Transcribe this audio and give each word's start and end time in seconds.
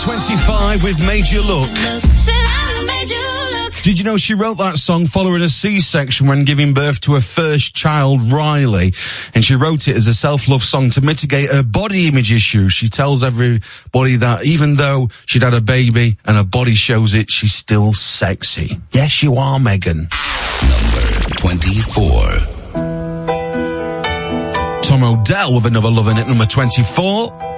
25 0.00 0.84
with 0.84 1.00
Made 1.04 1.28
You 1.28 1.42
Look. 1.42 1.68
look, 1.68 2.02
said 2.14 2.32
I 2.34 2.84
made 2.86 3.10
you 3.10 3.62
look. 3.62 3.74
Did 3.82 3.98
you 3.98 4.04
know 4.04 4.16
she 4.16 4.34
wrote 4.34 4.58
that 4.58 4.76
song 4.76 5.06
following 5.06 5.42
a 5.42 5.48
C-section 5.48 6.26
when 6.28 6.44
giving 6.44 6.72
birth 6.72 7.00
to 7.02 7.14
her 7.14 7.20
first 7.20 7.74
child, 7.74 8.32
Riley? 8.32 8.92
And 9.34 9.44
she 9.44 9.54
wrote 9.56 9.88
it 9.88 9.96
as 9.96 10.06
a 10.06 10.14
self-love 10.14 10.62
song 10.62 10.90
to 10.90 11.00
mitigate 11.00 11.50
her 11.50 11.62
body 11.62 12.06
image 12.06 12.32
issues. 12.32 12.72
She 12.72 12.88
tells 12.88 13.24
everybody 13.24 14.16
that 14.16 14.44
even 14.44 14.76
though 14.76 15.08
she'd 15.26 15.42
had 15.42 15.54
a 15.54 15.60
baby 15.60 16.16
and 16.26 16.36
her 16.36 16.44
body 16.44 16.74
shows 16.74 17.14
it, 17.14 17.28
she's 17.30 17.54
still 17.54 17.92
sexy. 17.92 18.80
Yes, 18.92 19.22
you 19.22 19.34
are, 19.36 19.58
Megan. 19.58 20.08
Number 20.62 21.34
24. 21.36 22.12
Tom 24.82 25.02
Odell 25.02 25.54
with 25.54 25.66
another 25.66 25.90
loving 25.90 26.18
at 26.18 26.28
number 26.28 26.46
24. 26.46 27.57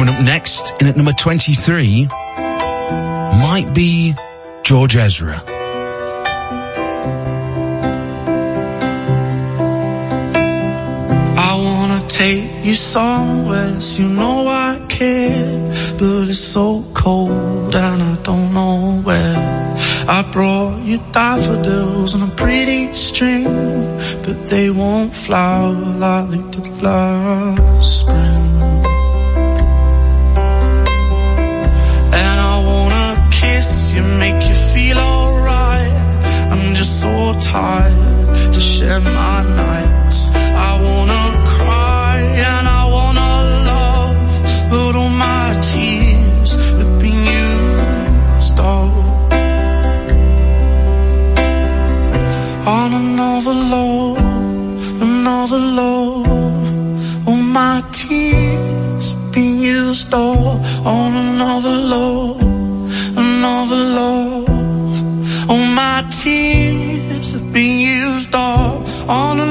Coming 0.00 0.14
up 0.14 0.24
next 0.24 0.72
in 0.80 0.86
at 0.86 0.96
number 0.96 1.12
23 1.12 2.06
might 2.06 3.70
be 3.74 4.14
George 4.62 4.96
Ezra. 4.96 5.42
I 11.36 11.54
wanna 11.54 12.02
take 12.08 12.64
you 12.64 12.74
somewhere, 12.74 13.78
so 13.78 14.02
you 14.02 14.08
know 14.08 14.48
I 14.48 14.80
care. 14.88 15.68
But 15.98 16.30
it's 16.30 16.38
so 16.38 16.82
cold 16.94 17.76
and 17.76 18.02
I 18.02 18.16
don't 18.22 18.54
know 18.54 19.02
where. 19.04 19.76
I 20.08 20.22
brought 20.32 20.80
you 20.80 20.96
daffodils 21.12 22.14
on 22.14 22.22
a 22.22 22.32
pretty 22.36 22.94
string, 22.94 23.44
but 24.24 24.46
they 24.46 24.70
won't 24.70 25.14
flower 25.14 25.74
like 25.74 26.30
they 26.30 26.42
did 26.52 26.82
last 26.82 28.00
spring. 28.00 28.59
You, 33.94 34.02
make 34.02 34.40
you 34.48 34.54
feel 34.54 34.98
alright. 34.98 35.92
I'm 36.52 36.74
just 36.74 37.00
so 37.00 37.32
tired 37.40 38.52
to 38.54 38.60
share 38.60 39.00
my 39.00 39.42
nights. 39.62 40.30
I 40.34 40.70
wanna 40.86 41.24
cry 41.54 42.16
and 42.50 42.64
I 42.80 42.82
wanna 42.96 43.32
love, 43.72 44.70
but 44.70 44.92
all 45.00 45.14
my 45.28 45.58
tears 45.72 46.50
have 46.78 46.94
been 47.00 47.20
used 47.42 48.58
up 48.60 48.92
on 52.76 52.88
another 53.04 53.54
love, 53.76 55.02
another 55.02 55.60
love. 55.80 57.28
All 57.28 57.42
my 57.60 57.82
tears 57.92 59.12
have 59.12 59.32
been 59.32 59.60
used 59.60 60.12
up 60.14 60.86
on 60.86 61.10
another 61.26 61.76
love, 61.94 62.19
up 69.10 69.16
on 69.16 69.49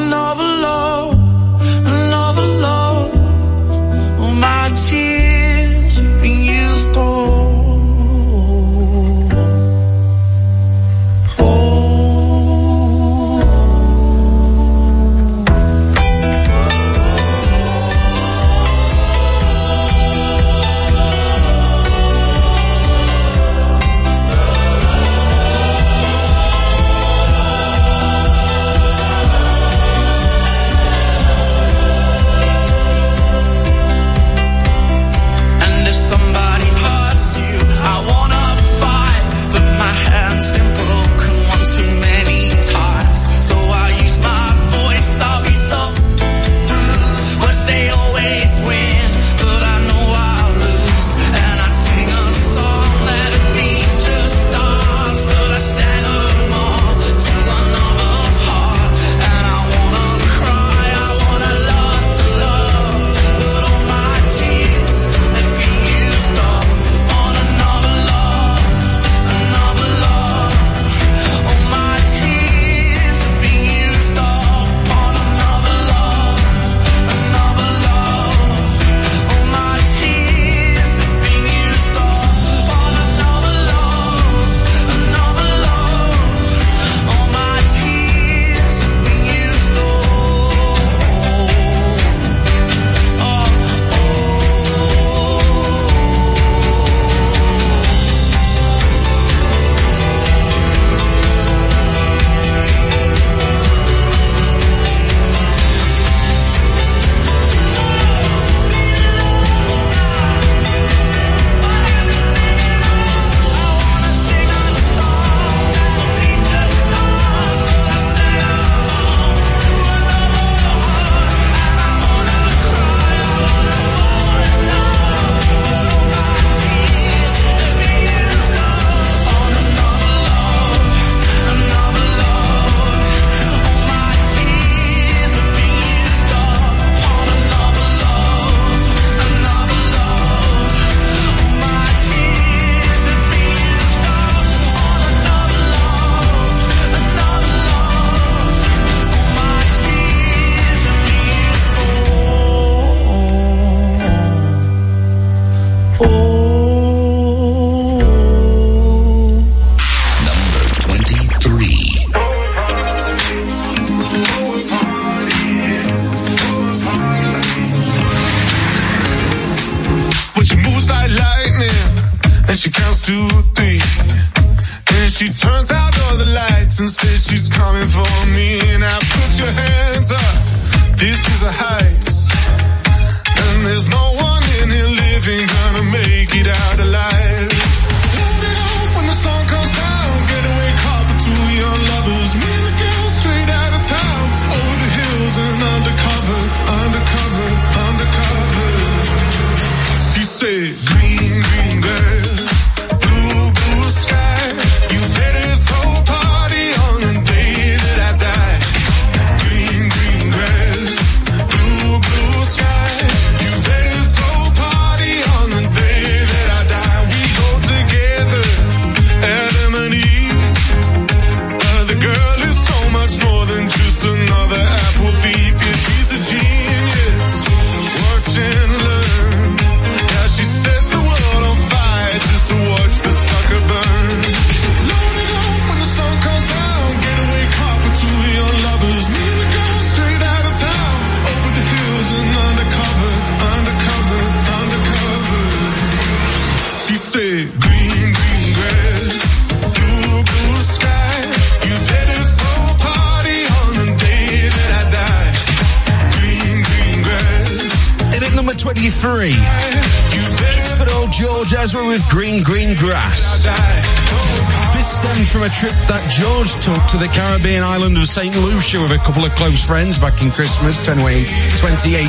to 266.90 266.98
the 266.98 267.08
Caribbean 267.08 267.64
island 267.64 267.98
of 267.98 268.08
St. 268.08 268.36
Lucia 268.38 268.82
with 268.82 268.92
a 268.92 268.98
couple 268.98 269.26
of 269.26 269.34
close 269.36 269.64
friends 269.64 269.98
back 270.00 270.22
in 270.22 270.32
Christmas 270.32 270.78
2018 270.80 272.00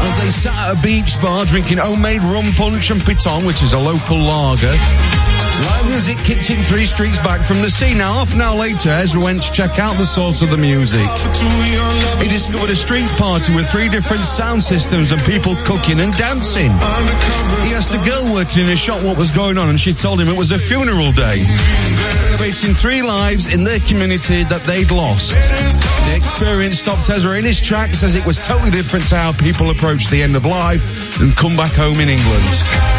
as 0.00 0.16
they 0.22 0.30
sat 0.30 0.54
at 0.54 0.78
a 0.78 0.82
beach 0.82 1.20
bar 1.20 1.44
drinking 1.44 1.78
homemade 1.78 2.22
rum 2.22 2.52
punch 2.54 2.90
and 2.90 3.00
piton, 3.00 3.46
which 3.46 3.62
is 3.62 3.72
a 3.72 3.78
local 3.78 4.18
lager. 4.18 4.74
Live 5.58 5.88
music 5.88 6.18
in 6.50 6.62
three 6.62 6.84
streets 6.84 7.18
back 7.18 7.40
from 7.40 7.60
the 7.62 7.70
sea. 7.70 7.92
Now, 7.92 8.14
half 8.14 8.32
an 8.32 8.40
hour 8.40 8.56
later, 8.56 8.90
Ezra 8.90 9.20
went 9.20 9.42
to 9.42 9.52
check 9.52 9.78
out 9.78 9.96
the 9.96 10.06
source 10.06 10.40
of 10.40 10.50
the 10.50 10.56
music. 10.56 11.08
He 12.22 12.28
discovered 12.28 12.70
a 12.70 12.76
street 12.76 13.08
party 13.18 13.54
with 13.54 13.68
three 13.68 13.88
different 13.88 14.24
sound 14.24 14.62
systems 14.62 15.10
and 15.10 15.20
people 15.22 15.56
cooking 15.64 15.98
and 16.00 16.14
dancing. 16.16 16.70
He 17.66 17.74
asked 17.74 17.92
a 17.94 18.02
girl 18.08 18.32
working 18.32 18.66
in 18.66 18.70
a 18.70 18.76
shop 18.76 19.02
what 19.02 19.18
was 19.18 19.30
going 19.30 19.58
on 19.58 19.68
and 19.68 19.80
she 19.80 19.92
told 19.92 20.20
him 20.20 20.28
it 20.28 20.38
was 20.38 20.52
a 20.52 20.58
funeral 20.58 21.10
day. 21.12 21.38
Celebrating 21.38 22.70
three 22.70 23.02
lives 23.02 23.52
in 23.52 23.64
their 23.64 23.80
community 23.80 24.44
that 24.44 24.62
they'd 24.62 24.92
lost. 24.92 25.34
The 25.34 26.16
experience 26.16 26.78
stopped 26.78 27.10
Ezra 27.10 27.36
in 27.36 27.44
his 27.44 27.60
tracks 27.60 28.02
as 28.04 28.14
it 28.14 28.24
was 28.24 28.38
totally 28.38 28.70
different 28.70 29.08
to 29.08 29.16
how 29.16 29.32
people 29.32 29.70
approach 29.70 30.06
the 30.08 30.22
end 30.22 30.36
of 30.36 30.44
life 30.44 31.20
and 31.20 31.34
come 31.36 31.56
back 31.56 31.72
home 31.72 31.98
in 31.98 32.08
England. 32.08 32.97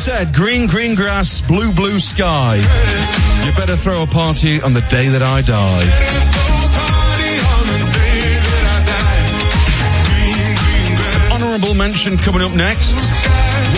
Said, 0.00 0.32
green, 0.32 0.66
green 0.66 0.94
grass, 0.94 1.42
blue, 1.42 1.74
blue 1.74 2.00
sky. 2.00 2.56
You 2.56 3.52
better 3.52 3.76
throw 3.76 4.02
a 4.02 4.06
party 4.06 4.58
on 4.62 4.72
the 4.72 4.80
day 4.88 5.08
that 5.08 5.22
I 5.22 5.42
die. 5.42 5.84
honourable 11.30 11.74
mention 11.74 12.16
coming 12.16 12.40
up 12.40 12.52
next. 12.52 12.94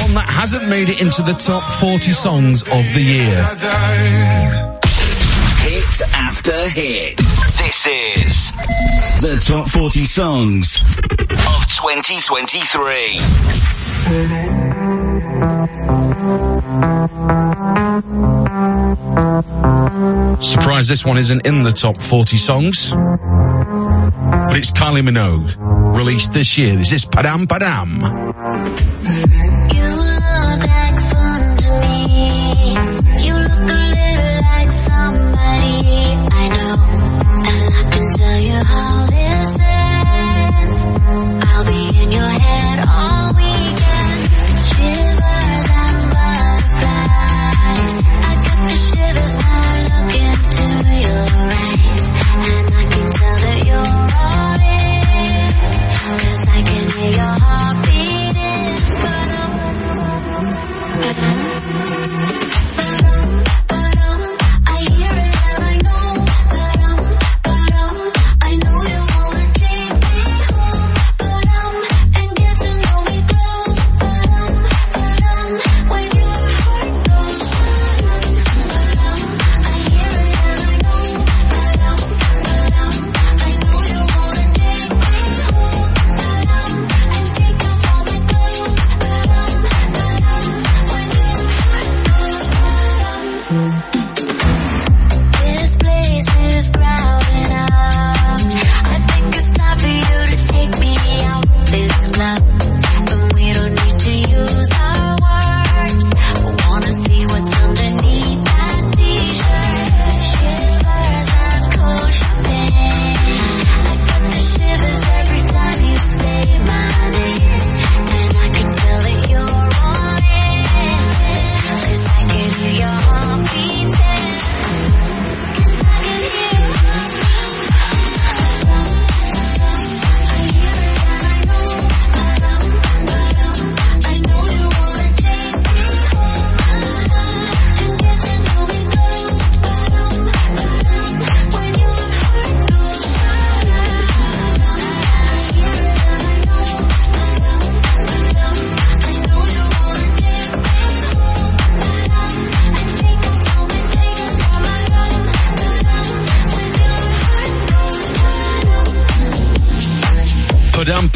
One 0.00 0.14
that 0.14 0.28
hasn't 0.28 0.68
made 0.68 0.88
it 0.88 1.02
into 1.02 1.22
the 1.22 1.32
top 1.32 1.64
40 1.80 2.12
songs 2.12 2.62
of 2.62 2.84
the 2.94 3.02
year. 3.02 3.42
Hit 5.58 6.02
after 6.14 6.68
hit. 6.68 7.16
This 7.16 7.84
is 7.86 8.52
the 9.20 9.40
top 9.44 9.68
40 9.70 10.04
songs 10.04 10.80
of 11.18 11.66
2023. 11.66 14.61
Surprised 20.52 20.90
this 20.90 21.02
one 21.02 21.16
isn't 21.16 21.46
in 21.46 21.62
the 21.62 21.72
top 21.72 21.98
40 21.98 22.36
songs. 22.36 22.90
But 22.92 24.58
it's 24.58 24.70
Kylie 24.70 25.00
Minogue, 25.00 25.56
released 25.96 26.34
this 26.34 26.58
year. 26.58 26.76
This 26.76 26.92
is 26.92 27.06
Padam 27.06 27.46
Padam. 27.46 28.91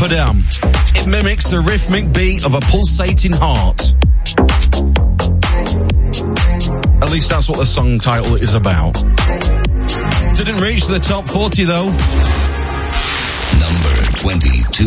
put 0.06 0.14
down. 0.14 0.42
It 0.94 1.06
mimics 1.06 1.50
the 1.50 1.60
rhythmic 1.60 2.12
beat 2.12 2.44
of 2.44 2.54
a 2.54 2.60
pulsating 2.60 3.32
heart. 3.32 3.80
At 7.02 7.12
least 7.12 7.30
that's 7.30 7.48
what 7.48 7.58
the 7.58 7.66
song 7.66 7.98
title 7.98 8.34
is 8.34 8.54
about. 8.54 8.94
Didn't 10.34 10.60
reach 10.60 10.86
the 10.86 10.98
top 11.00 11.26
40 11.26 11.64
though. 11.64 11.86
Number 13.58 14.12
22. 14.16 14.86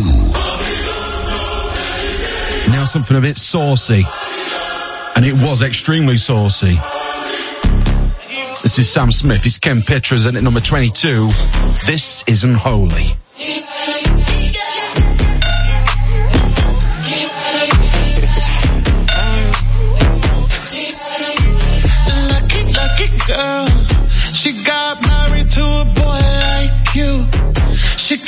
Now 2.70 2.84
something 2.84 3.16
a 3.16 3.20
bit 3.20 3.36
saucy. 3.36 4.04
And 5.16 5.24
it 5.24 5.34
was 5.34 5.62
extremely 5.62 6.16
saucy. 6.16 6.78
This 8.62 8.78
is 8.78 8.88
Sam 8.88 9.10
Smith. 9.10 9.42
He's 9.42 9.58
Kim 9.58 9.82
Petras 9.82 10.26
and 10.26 10.36
at 10.36 10.42
number 10.42 10.60
22. 10.60 11.30
This 11.86 12.22
is 12.26 12.44
Unholy. 12.44 13.19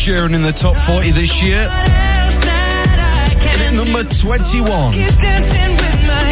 Sheeran 0.00 0.34
in 0.34 0.40
the 0.40 0.52
top 0.52 0.76
40 0.78 1.10
this 1.10 1.42
year. 1.42 1.58
And 1.60 1.68
at 3.60 3.74
number 3.74 4.02
21 4.02 4.94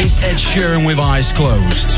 is 0.03 0.19
Ed 0.21 0.37
Sheeran 0.37 0.87
with 0.87 0.99
Eyes 0.99 1.35
Closed. 1.35 1.91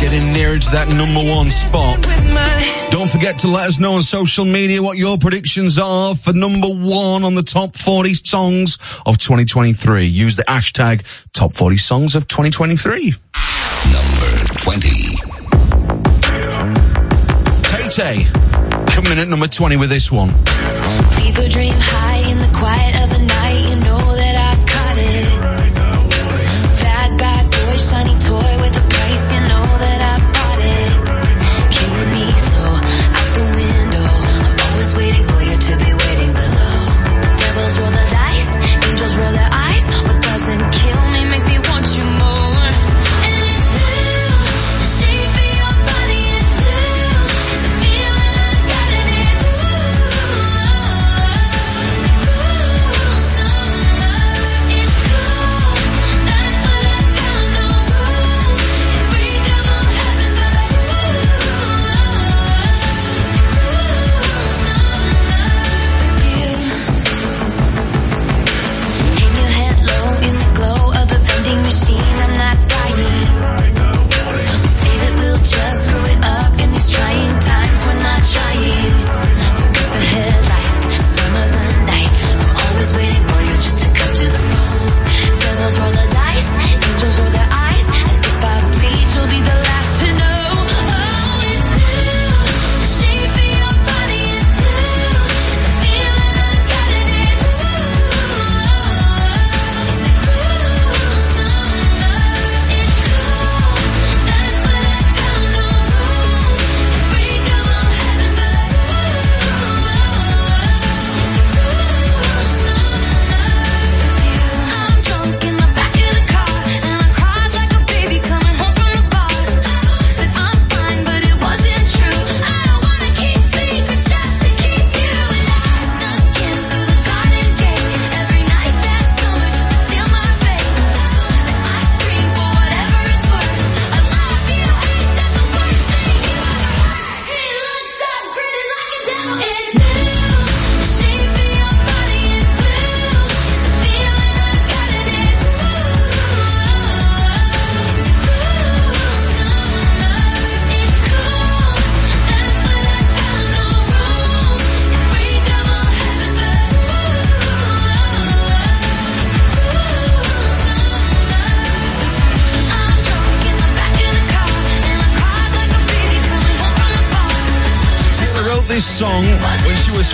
getting 0.00 0.32
nearer 0.32 0.58
to 0.58 0.70
that 0.70 0.88
number 0.88 1.28
one 1.28 1.50
spot. 1.50 2.79
Don't 2.90 3.08
forget 3.08 3.38
to 3.38 3.48
let 3.48 3.68
us 3.68 3.78
know 3.78 3.94
on 3.94 4.02
social 4.02 4.44
media 4.44 4.82
what 4.82 4.98
your 4.98 5.16
predictions 5.16 5.78
are 5.78 6.14
for 6.14 6.32
number 6.32 6.68
one 6.68 7.24
on 7.24 7.34
the 7.34 7.42
top 7.42 7.76
40 7.76 8.14
songs 8.14 8.78
of 9.06 9.16
2023. 9.18 10.06
Use 10.06 10.36
the 10.36 10.42
hashtag 10.44 11.04
top 11.32 11.54
40 11.54 11.76
songs 11.76 12.16
of 12.16 12.26
2023. 12.26 13.14
Number 13.92 14.54
20. 14.58 14.90
Tay 17.62 17.88
Tay 17.88 18.24
coming 18.92 19.12
in 19.12 19.18
at 19.18 19.28
number 19.28 19.46
20 19.48 19.76
with 19.76 19.88
this 19.88 20.10
one. 20.10 20.28
People 21.22 21.48
dream 21.48 21.74
high 21.76 22.28
in 22.28 22.38
the 22.38 22.50
quiet 22.58 23.04
of 23.04 23.10
the 23.10 23.24
night. 23.24 23.39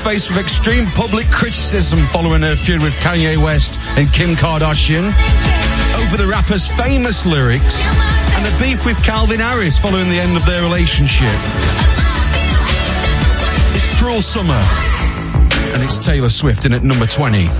faced 0.06 0.30
with 0.30 0.38
extreme 0.38 0.86
public 0.92 1.28
criticism 1.30 2.06
following 2.06 2.40
her 2.40 2.54
feud 2.54 2.80
with 2.80 2.92
Kanye 2.94 3.36
West 3.36 3.80
and 3.98 4.08
Kim 4.12 4.36
Kardashian 4.36 5.06
over 5.98 6.16
the 6.16 6.28
rapper's 6.30 6.68
famous 6.68 7.26
lyrics 7.26 7.84
and 7.84 8.46
the 8.46 8.56
beef 8.62 8.86
with 8.86 8.96
Calvin 9.02 9.40
Harris 9.40 9.80
following 9.80 10.08
the 10.08 10.20
end 10.20 10.36
of 10.36 10.46
their 10.46 10.62
relationship. 10.62 11.26
It's 13.74 13.88
Cruel 13.98 14.22
Summer 14.22 14.62
and 15.74 15.82
it's 15.82 15.98
Taylor 15.98 16.30
Swift 16.30 16.66
in 16.66 16.72
at 16.72 16.84
number 16.84 17.06
20. 17.06 17.46
Number 17.46 17.58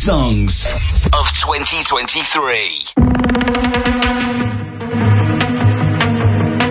Songs 0.04 0.66
of 1.14 1.26
2023. 1.32 2.84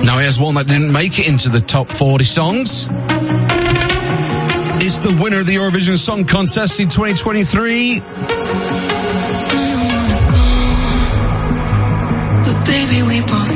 Now 0.05 0.19
here's 0.19 0.39
one 0.39 0.53
that 0.53 0.67
didn't 0.67 0.91
make 0.91 1.17
it 1.17 1.27
into 1.27 1.49
the 1.49 1.59
top 1.59 1.89
40 1.89 2.23
songs. 2.25 2.87
It's 4.85 4.99
the 4.99 5.19
winner 5.19 5.39
of 5.39 5.47
the 5.47 5.55
Eurovision 5.55 5.97
Song 5.97 6.25
Contest 6.25 6.79
in 6.79 6.89
2023. 6.89 8.01
But 12.45 12.65
baby, 12.67 13.01
we 13.01 13.21
both 13.21 13.52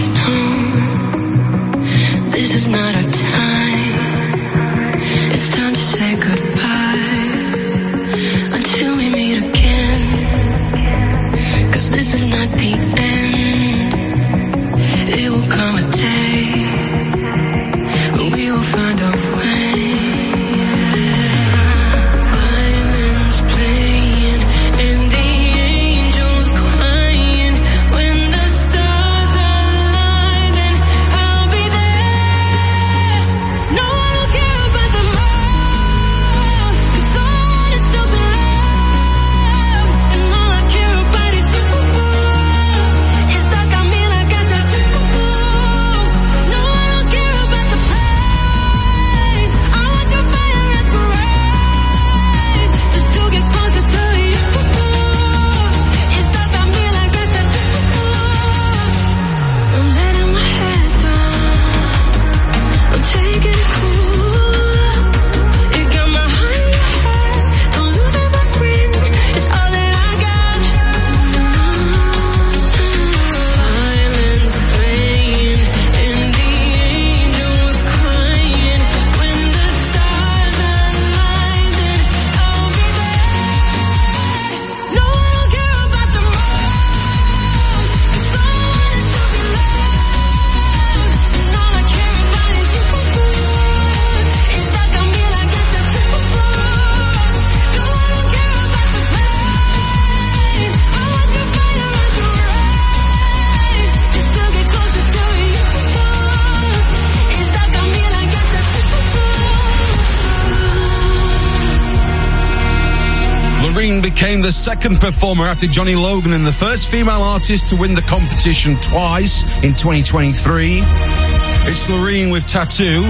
Loreen 113.78 114.02
became 114.02 114.42
the 114.42 114.52
second 114.52 115.00
performer 115.00 115.46
after 115.46 115.68
Johnny 115.68 115.94
Logan 115.94 116.34
and 116.34 116.44
the 116.44 116.52
first 116.52 116.90
female 116.90 117.22
artist 117.22 117.68
to 117.68 117.76
win 117.76 117.94
the 117.94 118.02
competition 118.02 118.76
twice 118.78 119.44
in 119.58 119.76
2023. 119.76 120.80
It's 120.82 121.88
Loreen 121.88 122.32
with 122.32 122.48
Tattoo. 122.48 123.04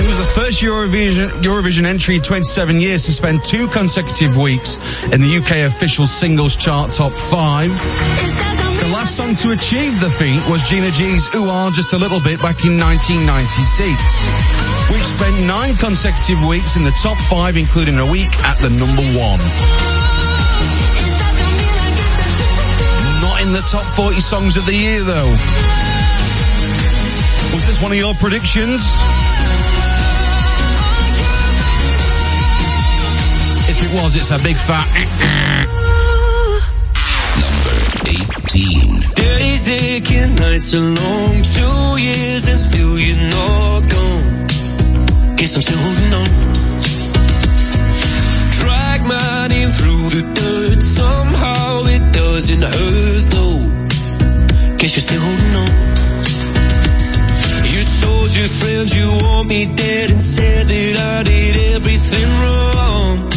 It 0.00 0.06
was 0.06 0.18
the 0.18 0.24
first 0.24 0.62
Eurovision, 0.62 1.28
Eurovision 1.42 1.84
entry 1.84 2.16
in 2.16 2.22
27 2.22 2.80
years 2.80 3.04
to 3.04 3.12
spend 3.12 3.44
two 3.44 3.68
consecutive 3.68 4.36
weeks 4.36 4.78
in 5.12 5.20
the 5.20 5.36
UK 5.36 5.66
official 5.68 6.06
singles 6.06 6.56
chart 6.56 6.92
top 6.92 7.12
five. 7.12 7.70
The 8.80 8.88
last 8.92 9.16
song 9.16 9.36
to 9.36 9.52
achieve 9.52 10.00
the 10.00 10.10
feat 10.10 10.40
was 10.50 10.62
Gina 10.68 10.90
G's 10.90 11.28
Ooh 11.36 11.46
Ah 11.46 11.70
Just 11.74 11.92
a 11.92 11.98
Little 11.98 12.20
Bit 12.20 12.40
back 12.42 12.64
in 12.64 12.76
1996, 12.78 14.90
which 14.90 15.02
spent 15.04 15.46
nine 15.46 15.76
consecutive 15.76 16.42
weeks 16.44 16.76
in 16.76 16.84
the 16.84 16.94
top 17.02 17.16
five, 17.30 17.56
including 17.56 17.98
a 17.98 18.06
week 18.06 18.32
at 18.42 18.58
the 18.58 18.70
number 18.70 19.04
one. 19.14 19.38
Not 23.22 23.40
in 23.42 23.52
the 23.52 23.62
top 23.70 23.84
40 23.94 24.20
songs 24.20 24.56
of 24.56 24.66
the 24.66 24.74
year 24.74 25.02
though. 25.02 25.30
Was 27.54 27.66
this 27.66 27.80
one 27.80 27.92
of 27.92 27.98
your 27.98 28.14
predictions? 28.14 28.82
It 33.84 33.94
was, 33.94 34.16
it's 34.16 34.30
a 34.30 34.38
big 34.38 34.56
fat. 34.56 34.86
Eh, 34.94 35.06
eh. 35.28 35.64
Number 37.42 37.76
18. 38.46 39.00
Days 39.14 39.68
aching, 39.68 40.34
nights 40.34 40.74
are 40.74 40.80
long, 40.80 41.42
two 41.42 41.88
years 41.98 42.48
and 42.48 42.58
still 42.58 42.98
you're 42.98 43.28
not 43.30 43.80
gone. 43.94 44.46
Guess 45.36 45.54
I'm 45.56 45.62
still 45.62 45.78
holding 45.86 46.12
on. 46.20 46.28
Drag 48.58 49.00
my 49.06 49.46
name 49.48 49.70
through 49.70 50.06
the 50.16 50.22
dirt, 50.38 50.82
somehow 50.82 51.84
it 51.86 52.12
doesn't 52.12 52.62
hurt 52.62 53.24
though. 53.34 53.60
Guess 54.78 54.92
you're 54.96 55.06
still 55.08 55.22
holding 55.26 55.54
on. 55.62 55.72
You 57.72 57.80
told 58.00 58.34
your 58.34 58.48
friends 58.48 58.94
you 58.94 59.08
want 59.24 59.48
me 59.48 59.66
dead 59.66 60.10
and 60.10 60.20
said 60.20 60.66
that 60.68 60.96
I 61.16 61.22
did 61.22 61.74
everything 61.74 62.28
wrong. 62.40 63.31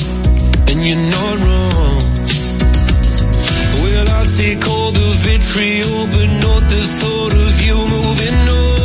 You're 0.88 0.98
not 0.98 1.38
wrong. 1.44 2.04
Well, 3.82 4.08
I'll 4.08 4.26
take 4.28 4.68
all 4.68 4.92
the 4.92 5.10
vitriol, 5.26 6.06
but 6.06 6.28
not 6.46 6.70
the 6.70 6.84
thought 7.00 7.34
of 7.34 7.62
you 7.66 7.76
moving 7.76 8.50
on. 8.50 8.85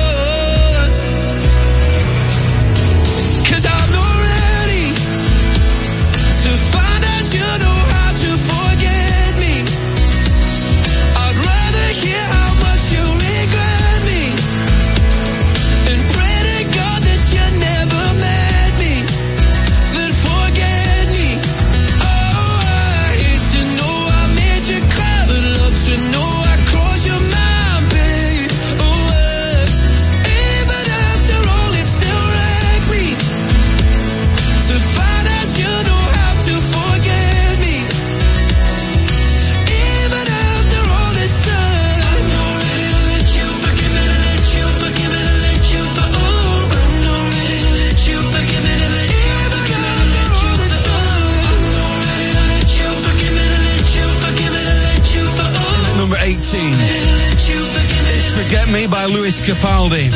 Capaldi. 59.39 60.09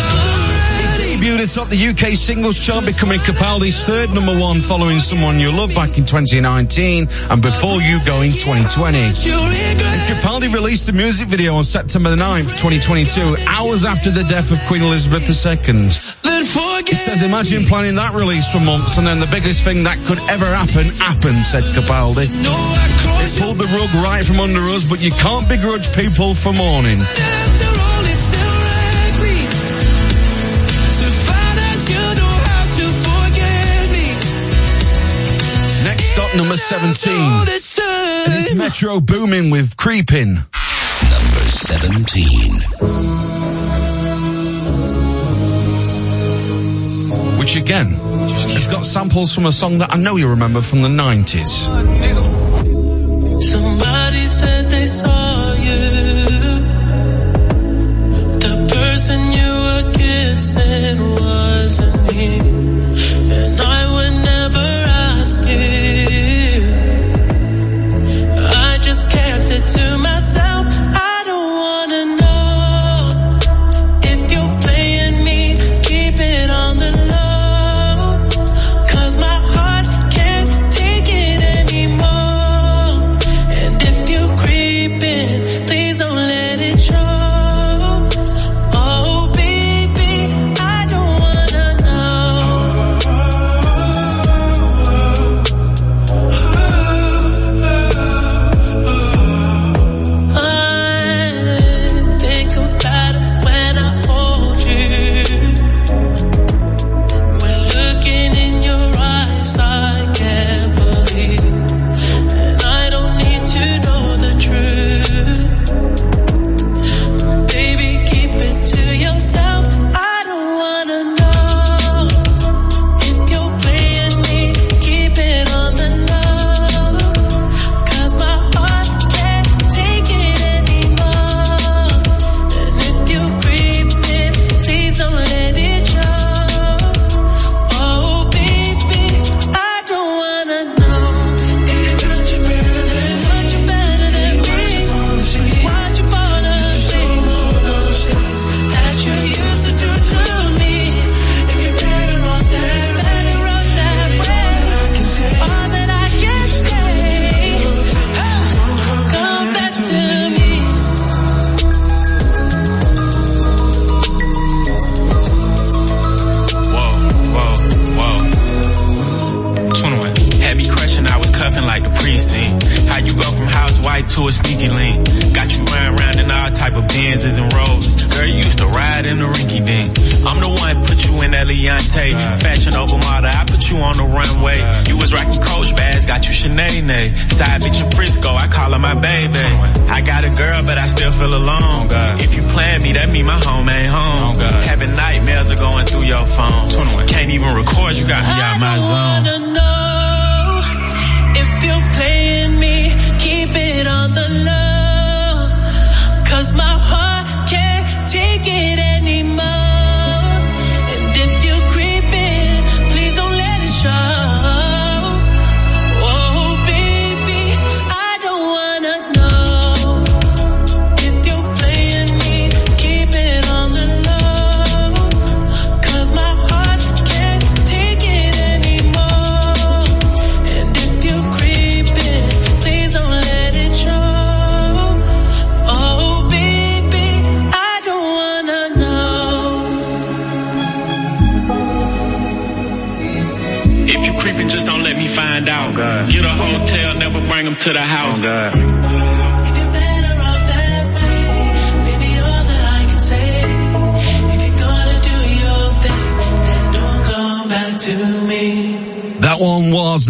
Debuted 1.00 1.46
atop 1.46 1.70
the 1.70 1.78
UK 1.78 2.18
singles 2.18 2.60
chart, 2.60 2.86
becoming 2.86 3.20
Capaldi's 3.20 3.82
third 3.84 4.10
number 4.12 4.36
one 4.38 4.60
following 4.60 5.00
Someone 5.00 5.40
You 5.40 5.52
Love 5.52 5.74
back 5.74 5.98
in 5.98 6.06
2019 6.06 7.08
and 7.30 7.42
Before 7.42 7.80
You 7.80 8.04
Go 8.06 8.22
in 8.22 8.32
2020. 8.32 8.98
And 8.98 10.02
Capaldi 10.12 10.52
released 10.54 10.88
the 10.88 10.94
music 10.94 11.28
video 11.28 11.56
on 11.56 11.64
September 11.64 12.16
9th, 12.16 12.60
2022, 12.60 13.36
hours 13.48 13.86
after 13.86 14.12
the 14.12 14.24
death 14.28 14.52
of 14.52 14.60
Queen 14.68 14.82
Elizabeth 14.82 15.24
II. 15.24 15.88
He 16.86 16.96
says, 16.96 17.22
imagine 17.22 17.64
planning 17.64 17.96
that 17.96 18.14
release 18.14 18.52
for 18.52 18.60
months 18.60 18.98
and 18.98 19.08
then 19.08 19.20
the 19.20 19.28
biggest 19.28 19.64
thing 19.64 19.84
that 19.84 19.98
could 20.06 20.20
ever 20.30 20.46
happen 20.46 20.86
happened, 21.00 21.44
said 21.46 21.64
Capaldi. 21.72 22.28
It 22.28 23.42
pulled 23.42 23.58
the 23.58 23.66
rug 23.72 23.94
right 24.04 24.26
from 24.26 24.40
under 24.40 24.62
us, 24.70 24.88
but 24.88 25.00
you 25.02 25.12
can't 25.12 25.48
begrudge 25.48 25.94
people 25.96 26.36
for 26.36 26.54
mourning. 26.54 27.00
number 36.38 36.58
17. 36.58 37.14
And 37.14 37.50
it's 37.50 38.56
Metro 38.56 39.00
Boomin 39.00 39.50
with 39.52 39.78
creeping. 39.78 40.36
Number 40.36 41.50
17. 41.50 42.52
Which 47.40 47.56
again, 47.56 47.88
has 47.88 48.68
got 48.68 48.86
samples 48.86 49.34
from 49.34 49.46
a 49.46 49.52
song 49.52 49.78
that 49.80 49.94
I 49.94 49.98
know 49.98 50.16
you 50.16 50.30
remember 50.30 50.62
from 50.62 50.82
the 50.82 50.90
90s. 50.90 51.70
Somebody 53.42 54.26
said 54.26 54.72
they 54.72 54.86
saw 54.86 55.35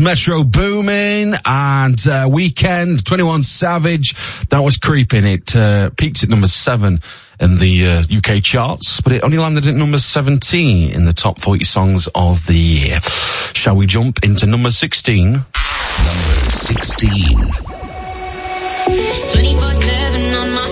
Metro 0.05 0.43
Boomin 0.43 1.33
and 1.45 1.99
uh, 2.07 2.27
Weeknd, 2.29 3.03
21 3.03 3.41
Savage. 3.41 4.13
That 4.49 4.59
was 4.59 4.77
creeping. 4.77 5.25
It 5.25 5.55
uh, 5.55 5.89
peaked 5.97 6.21
at 6.21 6.29
number 6.29 6.47
seven 6.47 7.01
in 7.39 7.57
the 7.57 7.87
uh, 7.87 8.03
UK 8.15 8.43
charts, 8.43 9.01
but 9.01 9.13
it 9.13 9.23
only 9.23 9.39
landed 9.39 9.65
at 9.65 9.73
number 9.73 9.97
17 9.97 10.91
in 10.91 11.05
the 11.05 11.11
top 11.11 11.39
40 11.39 11.63
songs 11.63 12.07
of 12.13 12.45
the 12.45 12.53
year. 12.53 12.99
Shall 13.55 13.75
we 13.75 13.87
jump 13.87 14.23
into 14.23 14.45
number 14.45 14.69
16? 14.69 15.31
Number 15.31 15.45
16. 16.51 17.37
24-7 18.85 20.39
on 20.39 20.51
my 20.53 20.64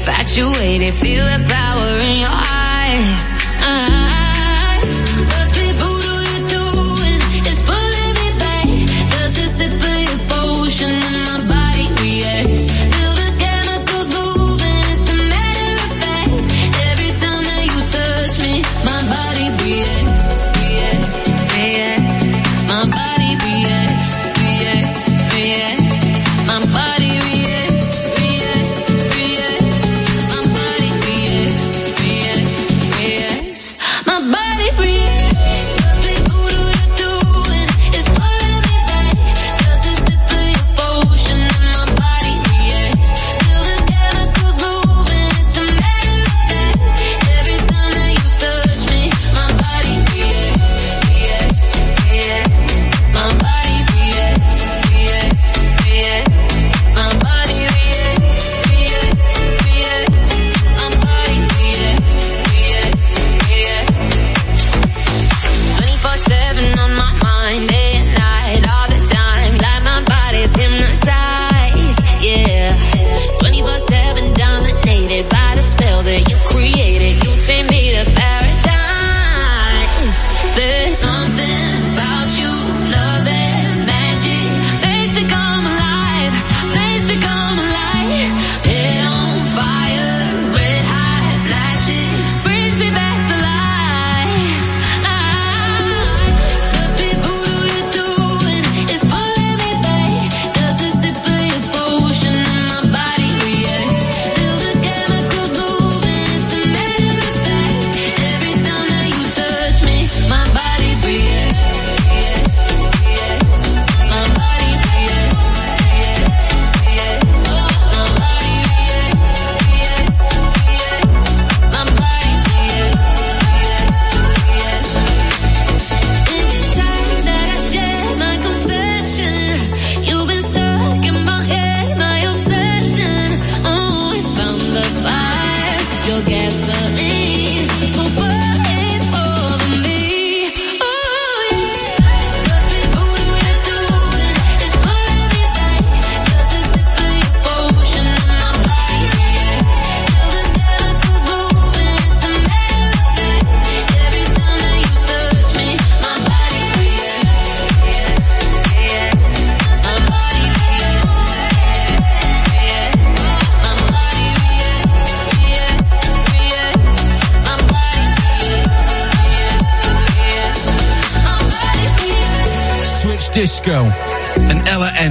infatuated, 0.00 0.94
feel 0.94 1.24
the 1.24 1.44
power 1.46 2.00
in 2.00 2.20
your 2.20 2.30
eyes. 2.30 3.39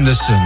Ella 0.09 0.15
Henderson. 0.15 0.41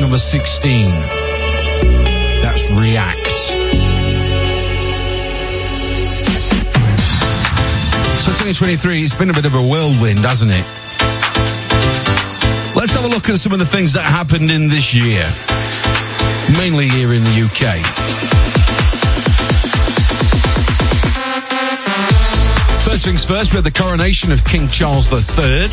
Number 0.00 0.16
16. 0.18 0.94
That's 2.40 2.70
React. 2.72 3.28
So 8.20 8.30
2023, 8.30 9.02
it's 9.02 9.14
been 9.14 9.28
a 9.28 9.34
bit 9.34 9.44
of 9.44 9.54
a 9.54 9.62
whirlwind, 9.62 10.20
hasn't 10.20 10.52
it? 10.52 10.64
Let's 12.74 12.94
have 12.94 13.04
a 13.04 13.08
look 13.08 13.28
at 13.28 13.36
some 13.38 13.52
of 13.52 13.58
the 13.58 13.66
things 13.66 13.92
that 13.92 14.04
happened 14.04 14.50
in 14.50 14.68
this 14.68 14.94
year. 14.94 15.30
Mainly 16.56 16.88
here 16.88 17.12
in 17.12 17.22
the 17.24 17.42
UK. 17.42 18.03
First 22.94 23.06
things 23.06 23.24
first, 23.24 23.52
we 23.52 23.56
had 23.56 23.64
the 23.64 23.72
coronation 23.72 24.30
of 24.30 24.44
King 24.44 24.68
Charles 24.68 25.10
III. 25.10 25.66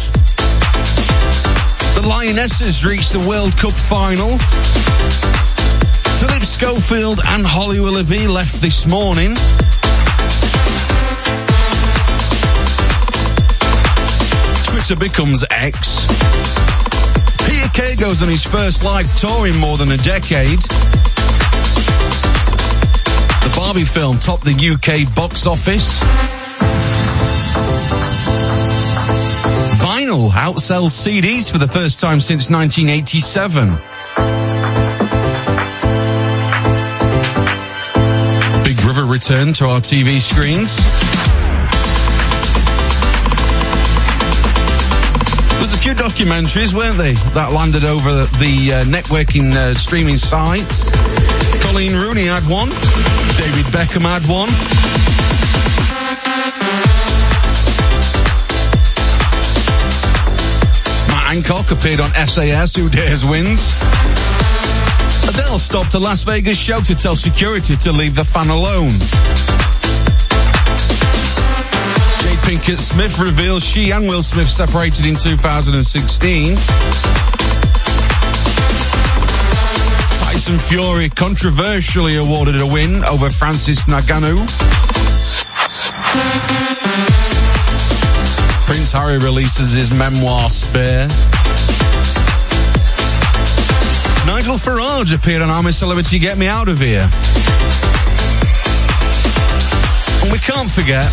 The 1.93 2.01
Lionesses 2.09 2.83
reached 2.83 3.13
the 3.13 3.23
World 3.29 3.55
Cup 3.57 3.73
final. 3.73 4.39
Philip 6.17 6.43
Schofield 6.43 7.19
and 7.23 7.45
Holly 7.45 7.79
Willoughby 7.79 8.25
left 8.25 8.59
this 8.59 8.87
morning. 8.87 9.35
Twitter 14.65 14.95
becomes 14.95 15.45
X. 15.51 16.07
Peter 17.47 17.69
Kay 17.71 17.95
goes 17.97 18.23
on 18.23 18.29
his 18.29 18.47
first 18.47 18.83
live 18.83 19.15
tour 19.19 19.45
in 19.45 19.55
more 19.57 19.77
than 19.77 19.91
a 19.91 19.97
decade. 19.97 20.61
The 23.43 23.53
Barbie 23.55 23.85
film 23.85 24.17
topped 24.17 24.43
the 24.43 24.57
UK 24.57 25.13
box 25.13 25.45
office. 25.45 26.01
Vinyl 29.91 30.29
outsells 30.29 30.91
CDs 30.91 31.51
for 31.51 31.57
the 31.57 31.67
first 31.67 31.99
time 31.99 32.21
since 32.21 32.49
1987. 32.49 33.67
Big 38.63 38.77
Brother 38.79 39.03
returned 39.03 39.57
to 39.57 39.65
our 39.65 39.81
TV 39.81 40.21
screens. 40.21 40.77
There's 45.59 45.73
a 45.73 45.77
few 45.77 45.93
documentaries, 45.93 46.73
weren't 46.73 46.97
they, 46.97 47.15
that 47.33 47.51
landed 47.51 47.83
over 47.83 48.13
the, 48.13 48.25
the 48.39 48.73
uh, 48.73 48.83
networking 48.85 49.51
uh, 49.51 49.73
streaming 49.73 50.15
sites. 50.15 50.89
Coleen 51.65 52.01
Rooney 52.01 52.27
had 52.27 52.47
one. 52.47 52.69
David 53.35 53.65
Beckham 53.73 54.03
had 54.03 54.25
one. 54.25 54.90
Hancock 61.31 61.71
appeared 61.71 62.01
on 62.01 62.11
SAS, 62.27 62.75
Who 62.75 62.89
Dares 62.89 63.25
Wins. 63.25 63.77
Adele 65.29 65.59
stopped 65.59 65.93
a 65.93 65.99
Las 65.99 66.25
Vegas 66.25 66.59
show 66.59 66.81
to 66.81 66.93
tell 66.93 67.15
security 67.15 67.77
to 67.77 67.93
leave 67.93 68.15
the 68.15 68.25
fan 68.25 68.49
alone. 68.49 68.89
Jada 72.19 72.35
Pinkett 72.43 72.79
Smith 72.79 73.17
reveals 73.17 73.63
she 73.63 73.91
and 73.91 74.09
Will 74.09 74.21
Smith 74.21 74.49
separated 74.49 75.05
in 75.05 75.15
2016. 75.15 76.57
Tyson 80.17 80.59
Fury 80.59 81.09
controversially 81.11 82.17
awarded 82.17 82.59
a 82.59 82.67
win 82.67 83.05
over 83.05 83.29
Francis 83.29 83.85
Ngannou. 83.85 84.35
Prince 88.71 88.93
Harry 88.93 89.17
releases 89.17 89.73
his 89.73 89.93
memoir 89.93 90.49
Spare. 90.49 91.09
Nigel 94.25 94.55
Farage 94.55 95.13
appeared 95.13 95.41
on 95.41 95.49
I'm 95.49 95.65
a 95.65 95.73
Celebrity 95.73 96.19
Get 96.19 96.37
Me 96.37 96.47
Out 96.47 96.69
of 96.69 96.79
Here. 96.79 97.09
And 100.21 100.31
we 100.31 100.39
can't 100.39 100.71
forget 100.71 101.11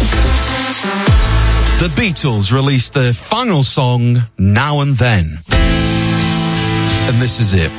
the 1.81 1.91
Beatles 2.01 2.53
released 2.53 2.95
their 2.95 3.13
final 3.13 3.65
song 3.65 4.19
Now 4.39 4.79
and 4.79 4.95
Then. 4.95 5.41
And 5.51 7.21
this 7.21 7.41
is 7.41 7.55
it. 7.55 7.73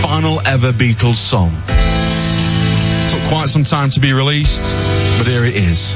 Final 0.00 0.40
ever 0.46 0.72
Beatles 0.72 1.16
song. 1.16 1.52
It 1.68 3.10
took 3.10 3.28
quite 3.28 3.50
some 3.50 3.64
time 3.64 3.90
to 3.90 4.00
be 4.00 4.14
released, 4.14 4.74
but 5.18 5.26
here 5.26 5.44
it 5.44 5.56
is. 5.56 5.94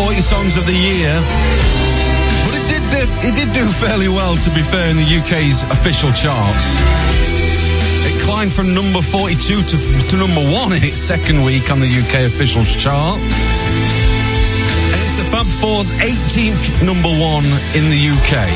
40 0.00 0.20
songs 0.22 0.56
of 0.56 0.64
the 0.64 0.72
year. 0.72 1.12
But 2.46 2.54
it 2.56 2.66
did, 2.72 2.84
do, 2.88 3.02
it 3.28 3.34
did 3.36 3.52
do 3.52 3.68
fairly 3.70 4.08
well, 4.08 4.34
to 4.34 4.50
be 4.50 4.62
fair, 4.62 4.88
in 4.88 4.96
the 4.96 5.04
UK's 5.04 5.62
official 5.64 6.10
charts. 6.12 6.64
It 8.08 8.18
climbed 8.22 8.50
from 8.50 8.72
number 8.72 9.02
42 9.02 9.62
to, 9.62 9.76
to 10.08 10.16
number 10.16 10.40
one 10.40 10.72
in 10.72 10.82
its 10.84 10.98
second 10.98 11.42
week 11.42 11.70
on 11.70 11.80
the 11.80 11.86
UK 11.86 12.32
officials 12.32 12.74
chart. 12.76 13.20
And 13.20 15.00
it's 15.04 15.18
the 15.18 15.24
Fab 15.24 15.46
Four's 15.60 15.90
18th 15.90 16.82
number 16.82 17.12
one 17.12 17.44
in 17.76 17.84
the 17.92 18.00
UK 18.08 18.48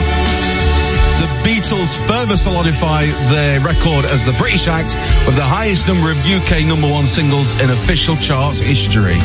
the 1.21 1.29
Beatles 1.47 1.97
further 2.09 2.37
solidify 2.37 3.07
their 3.31 3.61
record 3.61 4.05
as 4.05 4.27
the 4.27 4.33
British 4.33 4.67
act 4.67 4.97
with 5.25 5.37
the 5.37 5.43
highest 5.43 5.87
number 5.87 6.11
of 6.11 6.19
UK 6.27 6.67
number 6.67 6.91
one 6.91 7.07
singles 7.07 7.59
in 7.63 7.71
official 7.71 8.17
charts 8.17 8.61
history. 8.61 9.19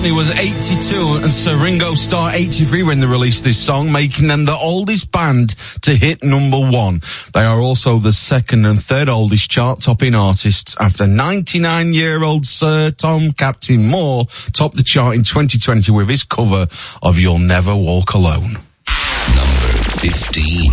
McCartney 0.00 0.16
was 0.16 0.30
82 0.30 1.16
and 1.16 1.30
Sir 1.30 1.62
Ringo 1.62 1.94
Starr 1.94 2.30
83 2.32 2.84
when 2.84 3.00
they 3.00 3.06
released 3.06 3.44
this 3.44 3.62
song, 3.62 3.92
making 3.92 4.28
them 4.28 4.46
the 4.46 4.56
oldest 4.56 5.12
band 5.12 5.50
to 5.82 5.94
hit 5.94 6.24
number 6.24 6.58
one. 6.58 7.02
They 7.34 7.44
are 7.44 7.60
also 7.60 7.98
the 7.98 8.12
second 8.12 8.64
and 8.64 8.80
third 8.80 9.10
oldest 9.10 9.50
chart 9.50 9.82
topping 9.82 10.14
artists 10.14 10.74
after 10.80 11.06
99 11.06 11.92
year 11.92 12.24
old 12.24 12.46
Sir 12.46 12.92
Tom 12.92 13.32
Captain 13.32 13.86
Moore 13.86 14.24
topped 14.54 14.76
the 14.76 14.82
chart 14.82 15.16
in 15.16 15.22
2020 15.22 15.92
with 15.92 16.08
his 16.08 16.24
cover 16.24 16.66
of 17.02 17.18
You'll 17.18 17.38
Never 17.38 17.76
Walk 17.76 18.14
Alone. 18.14 18.52
Number 18.54 19.90
15. 19.98 20.70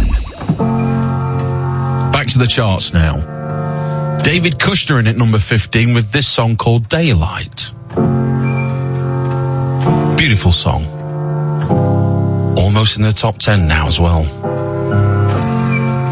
Back 2.13 2.27
to 2.27 2.39
the 2.39 2.47
charts 2.49 2.93
now. 2.93 4.19
David 4.23 4.53
Kushner 4.53 5.01
in 5.01 5.07
at 5.07 5.17
number 5.17 5.39
15 5.39 5.93
with 5.93 6.13
this 6.13 6.29
song 6.29 6.55
called 6.55 6.87
Daylight. 6.87 7.73
Beautiful 10.17 10.51
song. 10.51 10.83
Almost 12.57 12.97
in 12.97 13.03
the 13.03 13.11
top 13.13 13.37
10 13.37 13.67
now 13.67 13.87
as 13.87 13.99
well. 13.99 14.23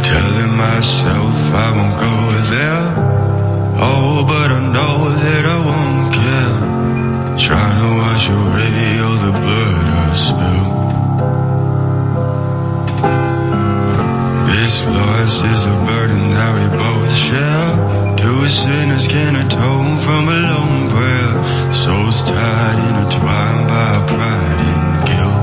Telling 0.04 0.54
myself 0.56 1.36
I 1.54 1.72
won't 1.76 1.98
go 2.00 2.16
there. 2.54 2.86
Oh, 3.82 4.24
but 4.28 4.52
I 4.52 4.60
know 4.76 5.10
that 5.10 5.46
I 5.46 5.60
won't 5.70 6.14
care. 6.14 6.56
Trying 7.48 7.78
to 7.82 7.90
wash 8.02 8.30
away 8.30 9.00
all 9.06 9.18
the 9.26 9.34
blood 9.44 9.86
I 9.90 10.14
spill. 10.14 10.66
This 14.54 14.86
loss 14.86 15.36
is 15.54 15.66
a 15.66 15.76
burden 15.90 16.30
that 16.30 16.52
we 16.56 16.66
both 16.78 17.12
share. 17.18 17.85
Two 18.26 18.48
sinners 18.48 19.08
can 19.08 19.36
atone 19.36 20.00
from 20.00 20.28
a 20.28 20.40
lone 20.50 20.90
prayer. 20.90 21.44
Souls 21.72 22.24
tied, 22.28 22.78
intertwined 22.90 23.68
by 23.68 24.04
pride 24.08 24.62
and 24.72 24.86
guilt. 25.10 25.42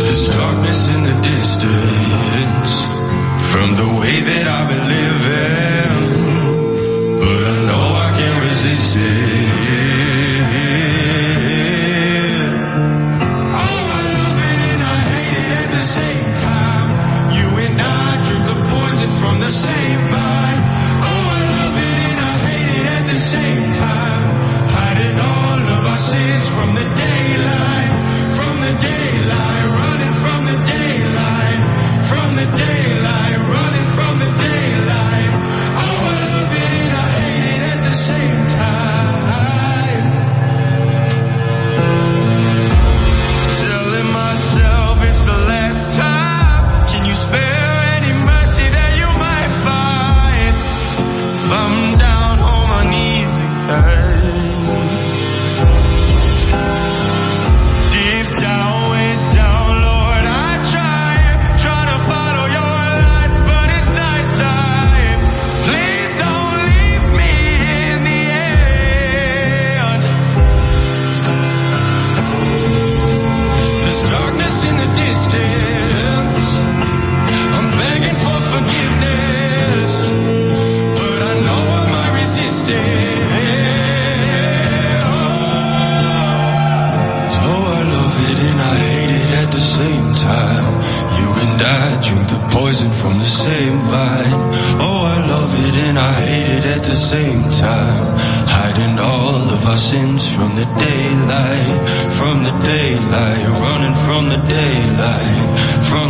There's 0.00 0.28
darkness 0.28 0.88
in 0.94 1.02
the 1.08 1.16
distance 1.26 2.72
from 3.50 3.68
the 3.74 3.88
way 3.98 4.14
that 4.28 4.46
I've 4.46 4.68
been 4.70 4.86
living, 4.96 5.98
but 7.18 7.42
I 7.54 7.58
know 7.66 7.84
I 8.06 8.08
can't 8.16 8.40
resist 8.48 8.96
it. 9.00 9.97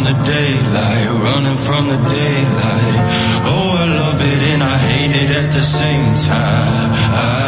The 0.08 0.14
daylight, 0.24 1.06
running 1.22 1.58
from 1.66 1.86
the 1.88 1.96
daylight. 1.96 2.98
Oh, 3.44 3.76
I 3.82 3.86
love 4.00 4.20
it 4.22 4.42
and 4.52 4.62
I 4.62 4.76
hate 4.78 5.16
it 5.22 5.30
at 5.36 5.52
the 5.52 5.60
same 5.60 6.14
time. 6.14 7.47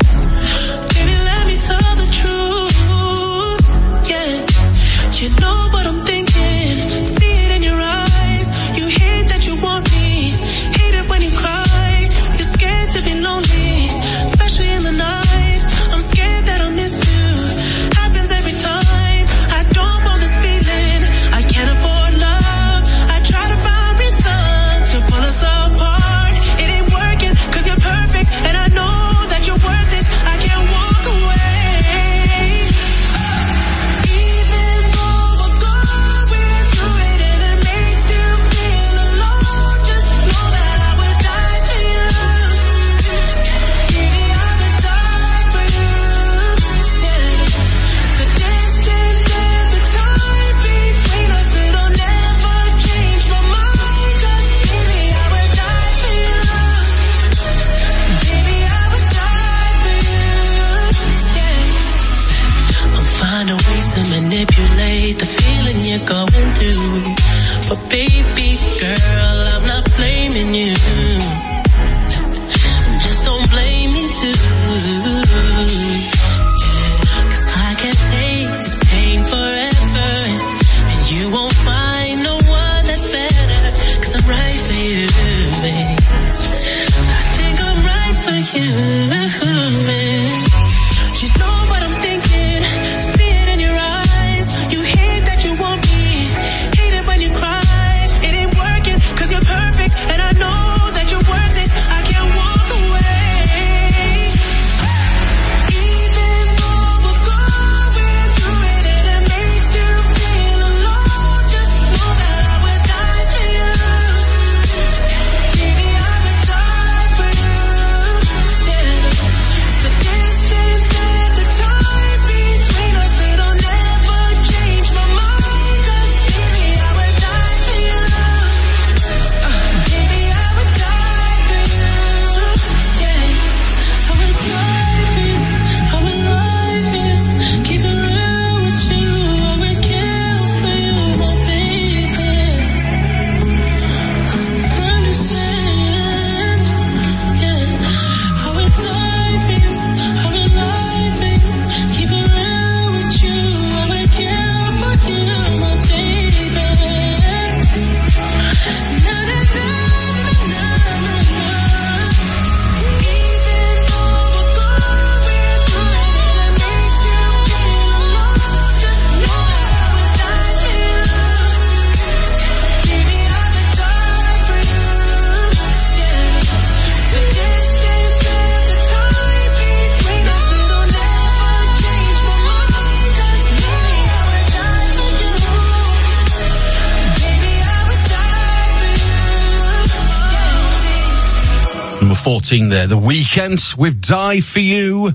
14 192.51 192.67
there, 192.67 192.85
The 192.85 192.97
Weeknd 192.97 193.77
with 193.77 194.01
Die 194.01 194.41
For 194.41 194.59
You. 194.59 195.13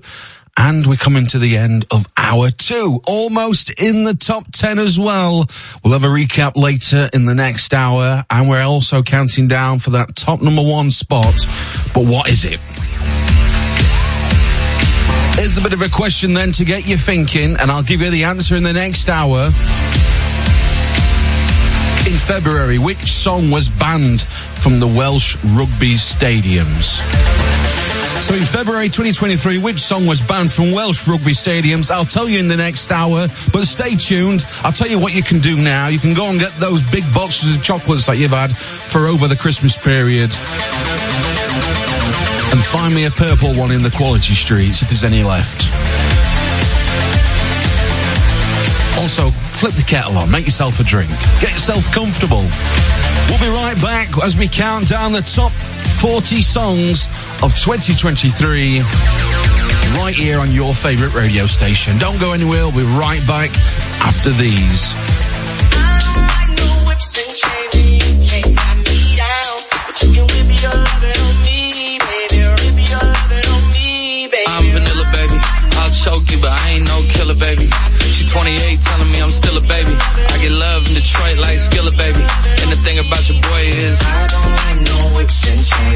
And 0.57 0.87
we're 0.87 0.97
coming 0.97 1.27
to 1.27 1.39
the 1.39 1.59
end 1.59 1.85
of 1.91 2.07
hour 2.17 2.49
two, 2.51 2.99
almost 3.07 3.79
in 3.79 4.05
the 4.05 4.15
top 4.15 4.51
10 4.53 4.79
as 4.79 4.99
well. 4.99 5.45
We'll 5.85 5.93
have 5.93 6.05
a 6.05 6.07
recap 6.07 6.57
later 6.57 7.11
in 7.13 7.27
the 7.27 7.35
next 7.35 7.75
hour, 7.75 8.25
and 8.31 8.49
we're 8.49 8.63
also 8.63 9.03
counting 9.03 9.49
down 9.49 9.81
for 9.81 9.91
that 9.91 10.17
top 10.17 10.41
number 10.41 10.63
one 10.63 10.91
spot. 10.91 11.35
But 11.93 12.07
what 12.07 12.31
is 12.31 12.47
it? 12.47 12.59
It's 15.39 15.59
a 15.59 15.61
bit 15.61 15.75
of 15.75 15.83
a 15.83 15.91
question 15.91 16.33
then 16.33 16.53
to 16.53 16.65
get 16.65 16.89
you 16.89 16.97
thinking, 16.97 17.57
and 17.59 17.71
I'll 17.71 17.83
give 17.83 18.01
you 18.01 18.09
the 18.09 18.25
answer 18.25 18.57
in 18.57 18.63
the 18.63 18.73
next 18.73 19.11
hour. 19.11 19.51
In 22.07 22.13
February, 22.13 22.79
which 22.79 23.11
song 23.11 23.51
was 23.51 23.69
banned 23.69 24.23
from 24.23 24.79
the 24.79 24.87
Welsh 24.87 25.37
rugby 25.43 25.95
stadiums? 25.95 27.03
So 28.21 28.33
in 28.35 28.45
February 28.45 28.87
2023, 28.87 29.59
which 29.59 29.81
song 29.81 30.07
was 30.07 30.21
banned 30.21 30.53
from 30.53 30.71
Welsh 30.71 31.09
rugby 31.09 31.33
stadiums? 31.33 31.91
I'll 31.91 32.05
tell 32.05 32.29
you 32.29 32.39
in 32.39 32.47
the 32.47 32.57
next 32.57 32.93
hour, 32.93 33.27
but 33.53 33.65
stay 33.65 33.97
tuned. 33.97 34.47
I'll 34.63 34.73
tell 34.73 34.87
you 34.87 35.01
what 35.01 35.17
you 35.17 35.23
can 35.25 35.41
do 35.41 35.57
now. 35.57 35.89
You 35.89 35.99
can 35.99 36.15
go 36.15 36.31
and 36.31 36.39
get 36.39 36.53
those 36.61 36.81
big 36.93 37.03
boxes 37.13 37.57
of 37.57 37.65
chocolates 37.65 38.07
that 38.07 38.19
you've 38.19 38.31
had 38.31 38.57
for 38.57 39.09
over 39.09 39.27
the 39.27 39.37
Christmas 39.37 39.77
period. 39.77 40.31
And 42.53 42.65
find 42.71 42.95
me 42.95 43.07
a 43.07 43.11
purple 43.11 43.53
one 43.55 43.73
in 43.73 43.83
the 43.83 43.91
quality 43.91 44.35
streets 44.35 44.81
if 44.81 44.91
there's 44.91 45.03
any 45.03 45.25
left. 45.25 45.67
Also, 49.03 49.33
flip 49.57 49.73
the 49.73 49.83
kettle 49.83 50.19
on, 50.19 50.31
make 50.31 50.45
yourself 50.45 50.81
a 50.81 50.85
drink, 50.85 51.11
get 51.41 51.53
yourself 51.53 51.91
comfortable. 51.93 52.45
We'll 53.29 53.41
be 53.41 53.49
right 53.49 53.77
back 53.81 54.09
as 54.23 54.37
we 54.37 54.49
count 54.49 54.89
down 54.89 55.13
the 55.13 55.23
top 55.23 55.53
40 56.01 56.43
songs 56.43 57.07
of 57.43 57.57
2023 57.57 58.81
right 59.97 60.15
here 60.15 60.39
on 60.39 60.53
your 60.53 60.75
favorite 60.75 61.15
radio 61.15 61.47
station. 61.47 61.97
Don't 61.99 62.21
go 62.21 62.33
anywhere, 62.33 62.69
we'll 62.69 62.73
be 62.73 62.99
right 62.99 63.27
back 63.27 63.51
after 64.03 64.31
these. 64.31 64.93
Tie 65.73 66.07
you, 76.07 76.39
but 76.39 76.55
I 76.55 76.79
ain't 76.79 76.87
no 76.87 77.03
killer, 77.11 77.35
baby. 77.35 77.67
She 78.15 78.27
28, 78.31 78.79
telling 78.79 79.11
me 79.11 79.19
I'm 79.21 79.35
still 79.35 79.59
a 79.59 79.61
baby. 79.61 79.91
I 79.91 80.39
get 80.39 80.55
love 80.55 80.87
in 80.87 80.95
Detroit 80.95 81.39
like 81.39 81.59
Skilla, 81.59 81.91
baby. 81.91 82.23
And 82.63 82.71
the 82.71 82.79
thing 82.87 83.03
about 83.03 83.27
your 83.27 83.43
boy 83.43 83.63
is, 83.67 83.99
I 84.07 84.27
don't 84.31 84.55
like 84.55 84.79
no 84.87 84.99
whips 85.19 85.43
and 85.51 85.63
chains, 85.67 85.96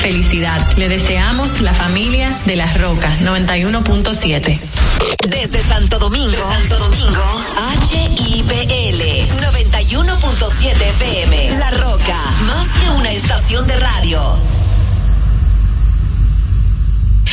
Felicidad. 0.00 0.66
Le 0.78 0.88
deseamos 0.88 1.60
la 1.60 1.74
familia 1.74 2.34
de 2.46 2.56
La 2.56 2.72
Roca 2.74 3.14
91.7. 3.20 4.58
Desde 5.28 5.62
Santo 5.68 5.98
Domingo, 5.98 6.36
Santo 6.50 6.78
Domingo, 6.78 7.22
HIPL 7.90 9.02
91.7 9.40 10.72
FM. 10.72 11.58
La 11.58 11.70
Roca, 11.72 12.18
más 12.46 12.66
que 12.80 12.90
una 12.90 13.12
estación 13.12 13.66
de 13.66 13.76
radio. 13.76 14.38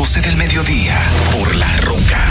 12 0.00 0.22
del 0.22 0.36
mediodía. 0.38 0.98
Por 1.30 1.54
La 1.56 1.76
Roca 1.82 2.19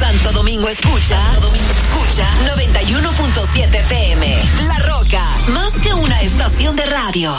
Santo 0.00 0.32
Domingo 0.32 0.66
escucha, 0.68 1.20
Santo 1.30 1.40
Domingo 1.48 1.70
escucha 1.70 2.26
91.7 2.56 3.74
FM. 3.80 4.38
La 4.66 4.78
Rocka, 4.78 5.22
más 5.48 5.72
que 5.82 5.92
una 5.92 6.20
estación 6.22 6.74
de 6.74 6.86
radio. 6.86 7.32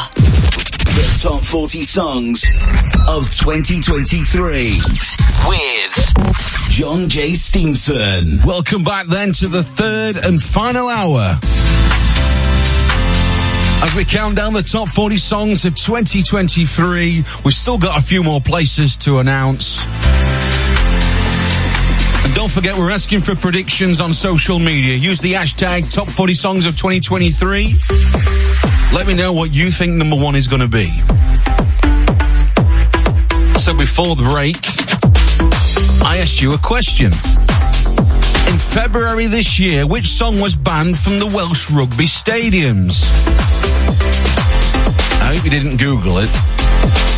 The 0.86 1.20
top 1.22 1.44
40 1.44 1.84
songs 1.84 2.44
of 3.08 3.30
2023 3.32 4.80
with 5.50 6.70
John 6.70 7.10
J. 7.10 7.34
Stevenson. 7.34 8.40
Welcome 8.46 8.84
back 8.84 9.08
then 9.08 9.34
to 9.34 9.48
the 9.48 9.64
third 9.64 10.18
and 10.24 10.40
final 10.42 10.88
hour. 10.88 11.40
As 13.84 13.96
we 13.96 14.06
count 14.06 14.36
down 14.36 14.54
the 14.54 14.62
top 14.62 14.90
40 14.90 15.18
songs 15.18 15.66
of 15.66 15.74
2023, 15.74 17.24
we've 17.44 17.54
still 17.54 17.80
got 17.80 18.00
a 18.00 18.04
few 18.04 18.22
more 18.22 18.40
places 18.40 18.98
to 18.98 19.18
announce. 19.18 19.88
Don't 22.42 22.50
forget, 22.50 22.76
we're 22.76 22.90
asking 22.90 23.20
for 23.20 23.36
predictions 23.36 24.02
on 24.02 24.16
social 24.16 24.58
media. 24.58 24.96
Use 24.96 25.20
the 25.20 25.34
hashtag 25.34 25.94
top 25.94 26.08
40 26.08 26.34
songs 26.34 26.66
of 26.66 26.76
2023. 26.76 27.76
Let 28.92 29.06
me 29.06 29.14
know 29.14 29.32
what 29.32 29.54
you 29.54 29.70
think 29.70 29.94
number 29.94 30.16
one 30.16 30.36
is 30.36 30.48
going 30.48 30.62
to 30.62 30.68
be. 30.68 30.88
So 33.60 33.76
before 33.76 34.16
the 34.16 34.28
break, 34.34 34.58
I 36.04 36.18
asked 36.18 36.42
you 36.42 36.54
a 36.54 36.58
question. 36.58 37.12
In 37.12 38.58
February 38.58 39.28
this 39.28 39.60
year, 39.60 39.86
which 39.86 40.08
song 40.08 40.40
was 40.40 40.56
banned 40.56 40.98
from 40.98 41.20
the 41.20 41.28
Welsh 41.28 41.70
rugby 41.70 42.06
stadiums? 42.06 43.08
I 45.22 45.36
hope 45.36 45.46
you 45.46 45.52
didn't 45.52 45.78
Google 45.78 46.18
it. 46.18 47.11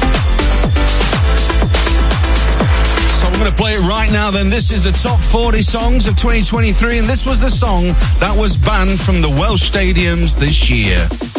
Going 3.44 3.56
to 3.56 3.62
play 3.62 3.74
it 3.74 3.82
right 3.82 4.10
now 4.10 4.32
then. 4.32 4.50
This 4.50 4.72
is 4.72 4.86
the 4.86 4.92
top 4.92 5.20
40 5.20 5.62
songs 5.62 6.08
of 6.08 6.16
2023 6.16 7.00
and 7.00 7.10
this 7.10 7.26
was 7.26 7.42
the 7.42 7.50
song 7.50 7.88
that 8.20 8.34
was 8.38 8.56
banned 8.56 9.02
from 9.02 9.22
the 9.22 9.30
Welsh 9.30 9.70
stadiums 9.70 10.40
this 10.40 10.70
year. 10.70 11.33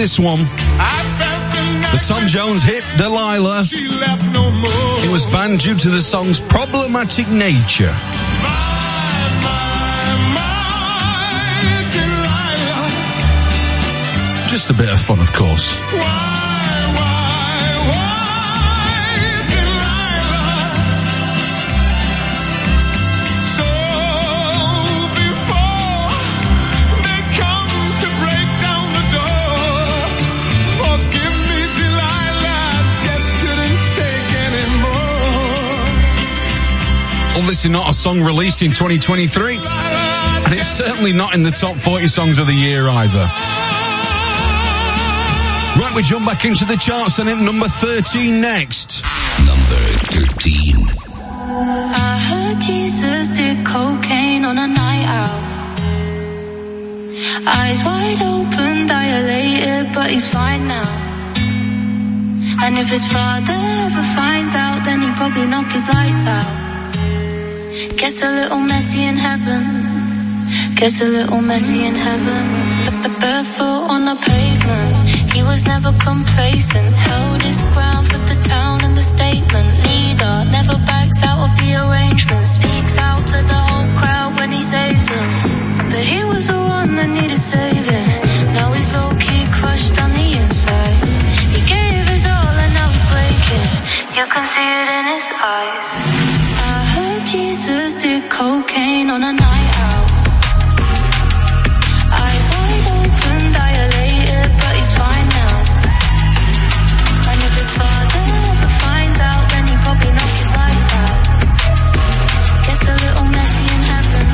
This 0.00 0.18
one. 0.18 0.38
The 0.38 2.00
Tom 2.02 2.26
Jones 2.26 2.62
hit 2.62 2.82
Delilah. 2.96 3.64
It 3.66 5.12
was 5.12 5.26
banned 5.26 5.60
due 5.60 5.76
to 5.76 5.90
the 5.90 6.00
song's 6.00 6.40
problematic 6.40 7.28
nature. 7.28 7.94
Just 14.48 14.70
a 14.70 14.72
bit 14.72 14.88
of 14.88 14.98
fun, 15.02 15.20
of 15.20 15.30
course. 15.34 15.78
Well, 37.50 37.56
this 37.56 37.64
is 37.64 37.70
not 37.72 37.90
a 37.90 37.92
song 37.92 38.20
released 38.20 38.62
in 38.62 38.70
2023. 38.70 39.56
And 39.58 40.54
it's 40.54 40.68
certainly 40.68 41.12
not 41.12 41.34
in 41.34 41.42
the 41.42 41.50
top 41.50 41.78
40 41.78 42.06
songs 42.06 42.38
of 42.38 42.46
the 42.46 42.54
year 42.54 42.88
either. 42.88 43.26
Right, 45.74 45.92
we 45.96 46.02
jump 46.02 46.26
back 46.26 46.44
into 46.44 46.64
the 46.64 46.76
charts 46.76 47.18
and 47.18 47.28
at 47.28 47.38
number 47.42 47.66
13 47.66 48.40
next. 48.40 49.02
Number 49.42 49.82
13. 50.14 50.78
I 51.90 52.22
heard 52.22 52.60
Jesus 52.60 53.30
did 53.30 53.66
cocaine 53.66 54.44
on 54.44 54.56
a 54.56 54.68
night 54.68 55.08
out. 55.10 55.42
Eyes 57.50 57.82
wide 57.82 58.22
open, 58.30 58.86
dilated, 58.86 59.92
but 59.92 60.08
he's 60.08 60.28
fine 60.28 60.68
now. 60.68 60.86
And 62.62 62.78
if 62.78 62.88
his 62.88 63.10
father 63.10 63.58
ever 63.58 64.04
finds 64.14 64.54
out, 64.54 64.84
then 64.84 65.00
he'd 65.00 65.16
probably 65.16 65.46
knock 65.46 65.66
his 65.66 65.88
lights 65.88 66.26
out. 66.28 66.59
Guess 68.00 68.22
a 68.22 68.30
little 68.30 68.64
messy 68.64 69.04
in 69.04 69.14
heaven. 69.14 69.60
Guess 70.74 71.02
a 71.02 71.04
little 71.04 71.42
messy 71.42 71.84
in 71.84 71.94
heaven. 71.94 72.44
B 73.02 73.08
barefoot 73.20 73.92
on 73.92 74.06
the 74.08 74.16
pavement. 74.24 74.92
He 75.36 75.42
was 75.42 75.66
never 75.66 75.92
complacent. 76.00 76.88
Held 76.96 77.42
his 77.42 77.60
ground 77.76 78.08
for 78.08 78.16
the 78.24 78.40
town 78.48 78.86
and 78.86 78.96
the 78.96 79.02
statement. 79.02 79.68
Leader 79.84 80.48
never 80.48 80.80
backs 80.88 81.22
out 81.22 81.44
of 81.44 81.52
the 81.60 81.76
arrangement. 81.76 82.46
Speaks 82.46 82.96
out 82.96 83.20
to 83.36 83.38
the 83.52 83.60
whole 83.68 83.90
crowd 84.00 84.32
when 84.34 84.50
he 84.50 84.62
saves 84.62 85.06
them. 85.12 85.28
But 85.92 86.00
he 86.00 86.24
was 86.24 86.48
the 86.48 86.56
one 86.56 86.96
that 86.96 87.10
needed 87.20 87.36
saving. 87.36 88.08
Now 88.56 88.72
he's 88.72 88.96
low 88.96 89.12
key 89.20 89.44
crushed 89.52 90.00
on 90.00 90.10
the 90.16 90.26
inside. 90.40 90.96
He 91.52 91.60
gave 91.68 92.08
his 92.08 92.24
all 92.24 92.54
and 92.64 92.72
now 92.72 92.88
he's 92.88 93.04
breaking. 93.12 93.68
You 94.16 94.24
can 94.24 94.44
see 94.48 94.68
it 94.80 94.88
in 94.88 95.04
his 95.20 95.26
eyes 95.36 96.29
cocaine 98.28 99.08
on 99.08 99.22
a 99.22 99.32
night 99.32 99.72
out. 99.86 100.08
Eyes 102.22 102.46
wide 102.50 102.86
open, 102.98 103.40
dilated, 103.54 104.50
but 104.58 104.72
he's 104.78 104.92
fine 104.98 105.28
now. 105.38 105.54
And 107.30 107.38
if 107.46 107.54
his 107.60 107.70
father 107.78 108.22
ever 108.50 108.70
finds 108.82 109.18
out, 109.30 109.44
then 109.52 109.64
he 109.70 109.74
probably 109.84 110.10
knock 110.16 110.34
his 110.42 110.50
lights 110.58 110.90
out. 111.02 111.18
Gets 112.66 112.84
a 112.94 112.96
little 113.04 113.28
messy 113.36 113.66
in 113.76 113.82
heaven. 113.92 114.26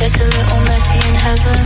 Gets 0.00 0.16
a 0.24 0.28
little 0.36 0.62
messy 0.70 0.98
in 1.08 1.14
heaven. 1.26 1.62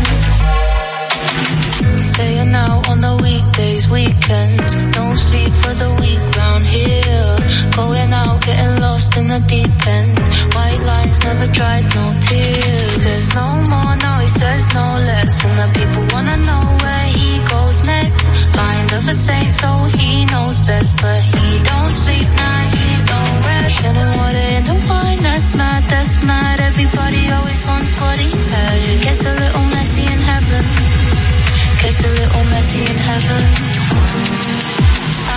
Staying 2.11 2.55
out 2.55 2.89
on 2.89 2.99
the 3.07 3.15
weekdays, 3.23 3.89
weekends. 3.89 4.75
No 4.97 5.15
sleep 5.15 5.53
for 5.63 5.75
the 5.75 5.91
week 6.01 6.38
in 9.19 9.27
the 9.27 9.41
deep 9.51 9.75
end. 9.97 10.15
White 10.55 10.83
lines 10.91 11.19
never 11.27 11.47
dried, 11.51 11.85
no 11.95 12.07
tears. 12.23 12.95
There's 13.05 13.31
no 13.35 13.49
more 13.73 13.95
noise, 14.09 14.35
there's 14.43 14.69
no 14.79 14.87
less. 15.11 15.33
And 15.45 15.55
the 15.63 15.69
people 15.79 16.05
wanna 16.15 16.37
know 16.49 16.65
where 16.83 17.07
he 17.19 17.31
goes 17.53 17.79
next. 17.95 18.25
Kind 18.55 18.89
of 18.97 19.03
a 19.15 19.17
saint, 19.27 19.51
so 19.53 19.71
he 19.99 20.25
knows 20.33 20.61
best. 20.69 20.93
But 21.03 21.21
he 21.35 21.47
don't 21.71 21.93
sleep, 22.03 22.29
nah, 22.41 22.63
he 22.79 22.89
don't 23.11 23.37
rest. 23.49 23.75
Getting 23.83 24.11
water 24.19 24.47
in 24.57 24.63
the 24.71 24.79
wine, 24.89 25.21
that's 25.27 25.49
mad, 25.61 25.83
that's 25.93 26.15
mad. 26.25 26.57
Everybody 26.71 27.23
always 27.37 27.61
wants 27.67 27.93
what 28.01 28.19
he 28.19 28.31
had. 28.55 28.79
It 28.93 29.01
gets 29.03 29.23
a 29.33 29.35
little 29.43 29.67
messy 29.75 30.07
in 30.15 30.21
heaven. 30.31 30.65
Gets 31.83 32.01
a 32.09 32.11
little 32.21 32.45
messy 32.55 32.83
in 32.93 32.99
heaven. 33.11 33.43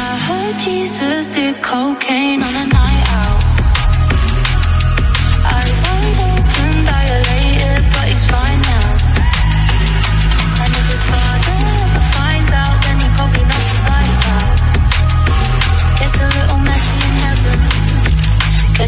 I 0.05 0.07
heard 0.27 0.55
Jesus 0.59 1.27
did 1.35 1.55
cocaine 1.61 2.41
on 2.43 2.55
a 2.63 2.65
night 2.77 3.05
out. 3.21 3.50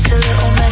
Gets 0.03 0.11
a 0.11 0.15
little 0.15 0.62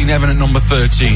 13, 0.00 0.08
Heaven 0.08 0.30
at 0.30 0.36
number 0.36 0.60
13. 0.60 1.12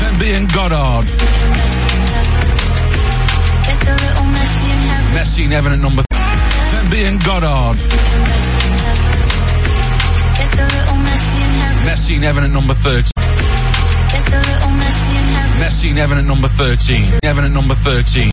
venbee 0.00 0.36
and 0.36 0.52
Goddard. 0.52 1.06
Messy 5.14 5.44
in 5.44 5.50
Heaven 5.50 5.72
at 5.72 5.78
number 5.78 6.02
venbee 6.12 7.08
and 7.08 7.24
Goddard. 7.24 7.78
Messy 11.86 12.16
in 12.16 12.22
Heaven 12.22 12.44
at 12.44 12.50
number 12.50 12.74
13. 12.74 13.12
Messy 15.58 15.88
in 15.90 15.96
Heaven 15.96 16.18
at 16.18 16.24
number 16.24 16.48
13. 16.48 17.02
Heaven 17.22 17.44
at 17.44 17.50
number 17.50 17.74
13. 17.74 18.31